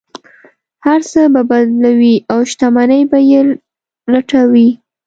هر 0.85 1.01
څه 1.11 1.21
به 1.33 1.41
بدلوي 1.49 2.15
او 2.31 2.39
شتمنۍ 2.51 3.01
به 3.11 3.19
یې 3.29 3.41
لوټوي. 4.11 4.69